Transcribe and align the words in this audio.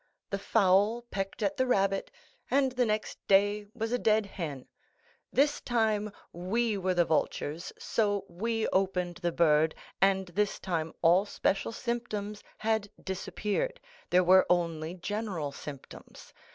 The 0.31 0.39
fowl 0.39 1.03
pecked 1.11 1.43
at 1.43 1.57
the 1.57 1.67
rabbit, 1.67 2.09
and 2.49 2.71
the 2.71 2.87
next 2.87 3.19
day 3.27 3.67
was 3.75 3.91
a 3.91 3.99
dead 3.99 4.25
hen. 4.25 4.67
This 5.31 5.61
time 5.63 6.11
we 6.33 6.75
were 6.75 6.95
the 6.95 7.05
vultures; 7.05 7.71
so 7.77 8.25
we 8.27 8.67
opened 8.69 9.17
the 9.17 9.31
bird, 9.31 9.75
and 10.01 10.25
this 10.29 10.59
time 10.59 10.93
all 11.03 11.27
special 11.27 11.71
symptoms 11.71 12.43
had 12.57 12.89
disappeared, 13.03 13.79
there 14.09 14.23
were 14.23 14.47
only 14.49 14.95
general 14.95 15.51
symptoms. 15.51 16.33